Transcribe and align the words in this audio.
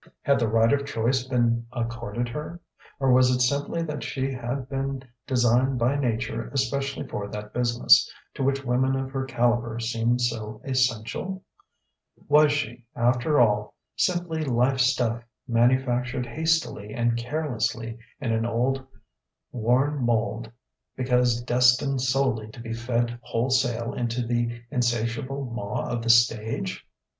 Had 0.23 0.39
the 0.39 0.47
right 0.47 0.73
of 0.73 0.83
choice 0.87 1.25
been 1.25 1.67
accorded 1.71 2.27
her? 2.29 2.59
Or 2.99 3.11
was 3.13 3.29
it 3.29 3.39
simply 3.39 3.83
that 3.83 4.03
she 4.03 4.31
had 4.31 4.67
been 4.67 5.03
designed 5.27 5.77
by 5.77 5.95
Nature 5.95 6.47
especially 6.51 7.05
for 7.07 7.27
that 7.27 7.53
business, 7.53 8.11
to 8.33 8.41
which 8.43 8.63
women 8.65 8.95
of 8.95 9.11
her 9.11 9.25
calibre 9.25 9.79
seemed 9.79 10.19
so 10.21 10.59
essential? 10.63 11.43
Was 12.27 12.51
she, 12.51 12.87
after 12.95 13.39
all, 13.39 13.75
simply 13.95 14.43
life 14.43 14.79
stuff 14.79 15.21
manufactured 15.47 16.25
hastily 16.25 16.95
and 16.95 17.15
carelessly 17.15 17.99
in 18.19 18.31
an 18.31 18.43
old, 18.43 18.83
worn 19.51 20.03
mould, 20.03 20.51
because 20.95 21.43
destined 21.43 22.01
solely 22.01 22.47
to 22.49 22.59
be 22.59 22.73
fed 22.73 23.19
wholesale 23.21 23.93
into 23.93 24.25
the 24.25 24.63
insatiable 24.71 25.45
maw 25.45 25.87
of 25.89 26.01
the 26.01 26.09
stage? 26.09 26.87